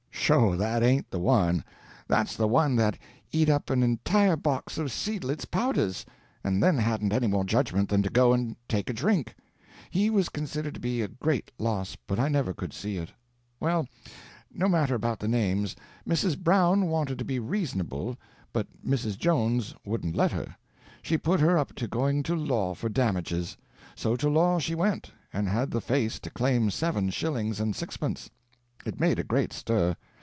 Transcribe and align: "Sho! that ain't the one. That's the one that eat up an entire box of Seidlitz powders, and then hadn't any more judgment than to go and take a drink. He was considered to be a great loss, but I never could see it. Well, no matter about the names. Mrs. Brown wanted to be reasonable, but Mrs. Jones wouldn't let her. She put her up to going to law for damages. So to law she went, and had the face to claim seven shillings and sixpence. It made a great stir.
"Sho! 0.23 0.55
that 0.55 0.81
ain't 0.81 1.09
the 1.11 1.19
one. 1.19 1.61
That's 2.07 2.37
the 2.37 2.47
one 2.47 2.77
that 2.77 2.97
eat 3.33 3.49
up 3.49 3.69
an 3.69 3.83
entire 3.83 4.37
box 4.37 4.77
of 4.77 4.89
Seidlitz 4.91 5.43
powders, 5.43 6.05
and 6.41 6.63
then 6.63 6.77
hadn't 6.77 7.11
any 7.11 7.27
more 7.27 7.43
judgment 7.43 7.89
than 7.89 8.01
to 8.03 8.09
go 8.09 8.31
and 8.31 8.55
take 8.69 8.89
a 8.89 8.93
drink. 8.93 9.35
He 9.89 10.09
was 10.09 10.29
considered 10.29 10.75
to 10.75 10.79
be 10.79 11.01
a 11.01 11.09
great 11.09 11.51
loss, 11.59 11.97
but 12.07 12.17
I 12.17 12.29
never 12.29 12.53
could 12.53 12.71
see 12.71 12.95
it. 12.95 13.11
Well, 13.59 13.89
no 14.53 14.69
matter 14.69 14.95
about 14.95 15.19
the 15.19 15.27
names. 15.27 15.75
Mrs. 16.07 16.39
Brown 16.39 16.85
wanted 16.87 17.19
to 17.19 17.25
be 17.25 17.39
reasonable, 17.39 18.15
but 18.53 18.67
Mrs. 18.87 19.17
Jones 19.17 19.75
wouldn't 19.83 20.15
let 20.15 20.31
her. 20.31 20.55
She 21.01 21.17
put 21.17 21.41
her 21.41 21.57
up 21.57 21.75
to 21.75 21.89
going 21.89 22.23
to 22.23 22.35
law 22.37 22.73
for 22.73 22.87
damages. 22.87 23.57
So 23.95 24.15
to 24.15 24.29
law 24.29 24.59
she 24.59 24.75
went, 24.75 25.11
and 25.33 25.49
had 25.49 25.71
the 25.71 25.81
face 25.81 26.19
to 26.19 26.29
claim 26.29 26.69
seven 26.71 27.09
shillings 27.09 27.59
and 27.59 27.75
sixpence. 27.75 28.29
It 28.85 28.97
made 28.97 29.19
a 29.19 29.25
great 29.25 29.51
stir. 29.51 29.97